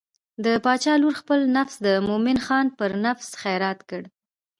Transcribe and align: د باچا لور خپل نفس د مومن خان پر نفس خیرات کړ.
د 0.45 0.45
باچا 0.63 0.93
لور 1.01 1.15
خپل 1.21 1.39
نفس 1.57 1.75
د 1.85 1.87
مومن 2.07 2.37
خان 2.45 2.65
پر 2.77 2.91
نفس 3.05 3.29
خیرات 3.41 3.79
کړ. 3.89 4.01